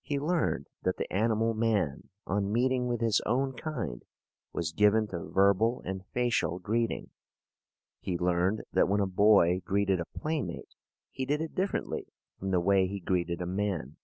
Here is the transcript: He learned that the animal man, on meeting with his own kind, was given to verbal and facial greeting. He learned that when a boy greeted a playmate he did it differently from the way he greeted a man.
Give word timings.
He 0.00 0.20
learned 0.20 0.68
that 0.84 0.96
the 0.96 1.12
animal 1.12 1.52
man, 1.52 2.08
on 2.24 2.52
meeting 2.52 2.86
with 2.86 3.00
his 3.00 3.20
own 3.26 3.52
kind, 3.54 4.04
was 4.52 4.70
given 4.70 5.08
to 5.08 5.18
verbal 5.24 5.82
and 5.84 6.06
facial 6.06 6.60
greeting. 6.60 7.10
He 7.98 8.16
learned 8.16 8.62
that 8.72 8.86
when 8.88 9.00
a 9.00 9.08
boy 9.08 9.62
greeted 9.64 9.98
a 9.98 10.04
playmate 10.04 10.76
he 11.10 11.26
did 11.26 11.40
it 11.40 11.56
differently 11.56 12.06
from 12.38 12.52
the 12.52 12.60
way 12.60 12.86
he 12.86 13.00
greeted 13.00 13.42
a 13.42 13.46
man. 13.46 13.96